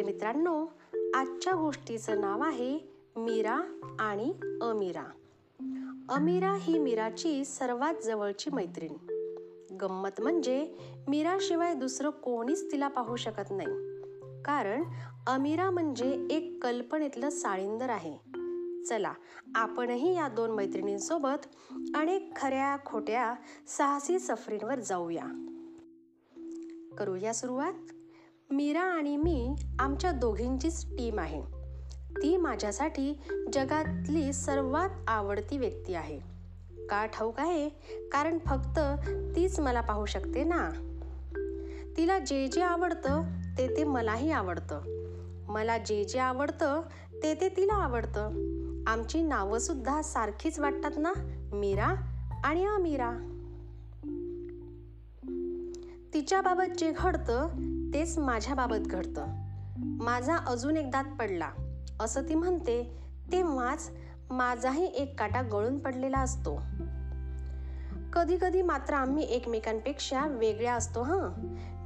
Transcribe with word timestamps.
मित्रांनो 0.00 0.66
आजच्या 1.14 1.52
गोष्टीचं 1.52 2.20
नाव 2.20 2.40
आहे 2.40 2.78
मीरा 3.16 3.60
आणि 3.98 4.32
अमीरा. 4.62 5.04
अमीरा 6.08 6.54
ही 6.60 6.78
मीराची 6.78 7.44
सर्वात 7.44 7.94
जवळची 8.04 8.50
मैत्रीण. 8.50 8.92
गंमत 9.80 10.20
म्हणजे 10.20 10.74
मीराशिवाय 11.08 11.74
दुसरं 11.74 12.10
कोणीच 12.10 12.72
तिला 12.72 12.88
पाहू 12.88 13.16
शकत 13.16 13.50
नाही. 13.50 14.02
कारण 14.42 14.84
अमीरा 15.26 15.70
म्हणजे 15.70 16.26
एक 16.30 16.58
कल्पनेतलं 16.62 17.30
साळींदर 17.30 17.90
आहे. 17.90 18.32
चला 18.84 19.12
आपणही 19.54 20.16
या 20.16 20.28
दोन 20.28 20.50
मैत्रिणींसोबत 20.50 21.46
अनेक 21.94 22.36
खऱ्या 22.36 22.76
खोट्या 22.86 23.34
साहसी 23.66 24.18
सफरींवर 24.18 24.78
जाऊया. 24.78 25.24
करूया 26.98 27.34
सुरुवात? 27.34 27.72
मीरा 28.52 28.82
आणि 28.82 29.16
मी 29.16 29.54
आमच्या 29.78 30.12
दोघींचीच 30.12 30.86
टीम 30.98 31.18
आहे. 31.18 31.42
ती 32.22 32.36
माझ्यासाठी 32.36 33.20
जगातली 33.52 34.32
सर्वात 34.32 34.88
आवडती 35.08 35.58
व्यक्ती 35.58 35.94
आहे. 35.94 36.18
का 36.88 37.06
ठाऊक 37.06 37.40
आहे? 37.40 37.68
कारण 38.12 38.38
फक्त 38.38 38.80
तीच 39.36 39.60
मला 39.60 39.80
पाहू 39.80 40.06
शकते 40.06 40.44
ना. 40.44 40.70
तिला 41.96 42.18
जे 42.18 42.48
जे 42.48 42.62
आवडतं 42.62 43.22
ते 43.58 43.76
ते 43.76 43.84
मलाही 43.84 44.30
आवडतं. 44.30 44.80
मला 45.48 45.78
जे 45.78 46.04
जे 46.04 46.18
आवडतं 46.18 46.80
ते 47.22 47.34
ते 47.34 47.48
तिला 47.48 47.74
आवडतं. 47.74 48.30
आमची 48.86 49.22
नावंसुद्धा 49.22 50.02
सारखीच 50.02 50.58
वाटतात 50.58 50.90
ना 50.96 51.12
मीरा 51.52 51.94
आणि 52.44 52.66
अमीरा. 52.66 53.10
तिच्याबाबत 56.14 56.78
जे 56.78 56.92
घडतं 56.96 57.48
तेच 57.94 58.18
माझ्याबाबत 58.18 58.76
घडतं. 58.76 59.26
माझा 59.78 60.36
अजून 60.36 60.76
एक 60.76 60.90
दात 60.90 61.04
पडला. 61.20 61.50
असं 62.00 62.22
ती 62.22 62.34
म्हणते 62.34 62.98
तेव्हाच 63.32 63.90
माझाही 64.30 64.86
एक 64.86 65.18
काटा 65.18 65.42
गळून 65.42 65.78
पडलेला 65.78 66.18
असतो. 66.18 66.60
कधी 68.12 68.38
कधी 68.40 68.62
मात्र 68.62 68.94
आम्ही 68.94 69.24
एकमेकांपेक्षा 69.24 70.26
वेगळ्या 70.26 70.74
असतो 70.74 71.02
हं. 71.02 71.32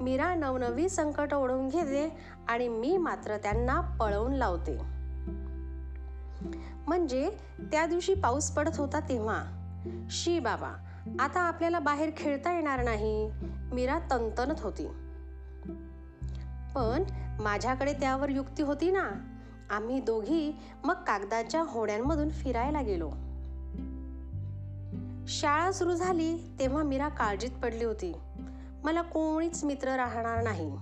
मीरा 0.00 0.34
नवनवी 0.34 0.88
संकट 0.88 1.34
ओढवून 1.34 1.68
घेते 1.68 2.16
आणि 2.48 2.68
मी 2.68 2.96
मात्र 2.96 3.36
त्यांना 3.36 3.80
पळवून 3.80 4.32
लावते. 4.32 4.78
म्हणजे 6.86 7.30
त्या 7.60 7.86
दिवशी 7.86 8.14
पाऊस 8.14 8.50
पडत 8.50 8.76
होता 8.76 9.00
तेव्हा. 9.00 9.42
शी 10.10 10.40
बाबा 10.40 10.84
आता 11.20 11.40
आपल्याला 11.40 11.78
बाहेर 11.78 12.10
खेळता 12.16 12.52
येणार 12.52 12.84
नाही. 12.84 13.30
मीरा 13.72 13.98
तनतनत 13.98 14.60
होती. 14.60 14.88
पण 16.76 17.02
माझ्याकडे 17.40 17.92
त्यावर 17.92 18.28
युक्ती 18.28 18.62
होती 18.62 18.90
ना. 18.90 19.10
आम्ही 19.70 20.00
दोघी 20.00 20.58
मग 20.84 20.94
कागदाच्या 20.94 21.62
होड्यांमधून 21.62 22.30
फिरायला 22.30 22.82
गेलो. 22.82 23.10
शाळा 25.28 25.72
सुरू 25.72 25.94
झाली 25.94 26.56
तेव्हा 26.58 26.82
मीरा 26.82 27.08
काळजीत 27.08 27.50
पडली 27.62 27.84
होती. 27.84 28.12
मला 28.84 29.02
कोणीच 29.02 29.64
मित्र 29.64 29.88
राहणार 29.88 30.42
नाही. 30.42 30.76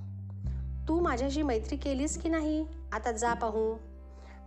तू 0.89 1.01
माझ्याशी 1.01 1.43
मैत्री 1.43 1.77
केलीस 1.77 2.23
की 2.23 2.29
नाही? 2.29 2.67
आता 2.93 3.13
जा 3.13 3.35
पाहू. 3.35 3.77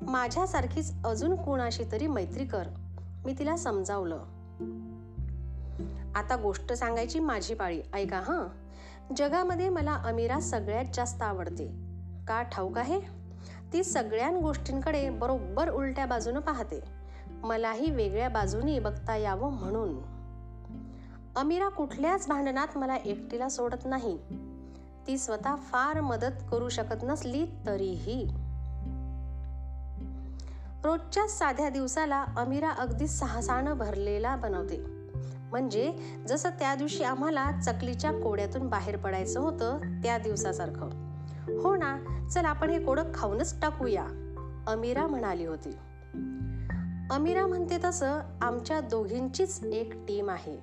माझ्यासारखीच 0.01 0.93
अजून 1.05 1.35
कोणाशी 1.35 1.83
तरी 1.91 2.07
मैत्री 2.07 2.45
कर. 2.45 2.63
मी 3.25 3.35
तिला 3.39 3.57
समजावलं. 3.57 4.19
आता 6.15 6.35
गोष्ट 6.35 6.73
सांगायची 6.73 7.19
माझी 7.19 7.53
पाळी. 7.53 7.81
ऐका 7.93 8.17
हां? 8.17 8.47
जगामध्ये 9.15 9.69
मला 9.69 9.93
अमीरा 9.93 10.39
सगळ्यात 10.39 10.85
जास्त 10.93 11.21
आवडते. 11.21 11.67
का 12.27 12.41
ठाऊक 12.41 12.77
आहे? 12.77 12.99
ती 13.73 13.83
सगळ्या 13.83 14.29
गोष्टींकडे 14.31 15.09
बरोबर 15.09 15.69
उलट्या 15.69 16.05
बाजूनं 16.05 16.39
पाहते. 16.39 16.79
मलाही 17.43 17.91
वेगळ्या 17.91 18.29
बाजूनी 18.29 18.79
बघता 18.79 19.15
यावं 19.15 19.51
म्हणून. 19.51 20.17
अमीरा 21.35 21.69
कुठल्याच 21.69 22.27
भांडणात 22.27 22.77
मला 22.77 22.95
एकटीला 22.95 23.49
सोडत 23.49 23.85
नाही. 23.85 24.17
ती 25.07 25.17
स्वतः 25.17 25.55
फार 25.55 26.01
मदत 26.01 26.33
करू 26.51 26.69
शकत 26.69 27.03
नसली 27.03 27.45
तरीही. 27.67 28.27
रोजच्या 30.83 31.27
साध्या 31.27 31.69
दिवसाला 31.69 32.25
अमीरा 32.37 32.69
अगदी 32.69 33.07
साहसानं 33.07 33.77
भरलेला 33.77 34.35
बनवते. 34.35 35.06
म्हणजे 35.51 35.93
जसं 36.27 36.49
त्या 36.49 36.75
दिवशी 36.75 37.03
आम्हाला 37.03 37.51
चकलीच्या 37.51 38.11
कोड्यातून 38.11 38.67
बाहेर 38.67 38.97
पडायचं 38.97 39.39
होतं 39.39 39.77
त्या 40.03 40.17
दिवसासारखं. 40.17 40.89
हो 41.61 41.75
ना 41.75 41.97
चल 42.31 42.45
आपण 42.45 42.69
हे 42.69 42.79
कोडं 42.79 43.03
खाऊनच 43.13 43.61
टाकूया 43.61 44.05
अमीरा 44.67 45.07
म्हणाली 45.07 45.45
होती. 45.45 45.69
अमीरा 47.11 47.47
म्हणते 47.47 47.77
तसं 47.83 48.19
आमच्या 48.41 48.79
दोघींचीच 48.79 49.63
एक 49.63 49.93
टीम 50.07 50.29
आहे. 50.29 50.57